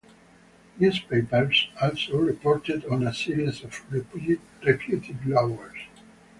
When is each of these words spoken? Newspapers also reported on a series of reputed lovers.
Newspapers 0.79 1.69
also 1.79 2.17
reported 2.17 2.83
on 2.85 3.05
a 3.05 3.13
series 3.13 3.63
of 3.63 3.83
reputed 4.63 5.23
lovers. 5.27 5.77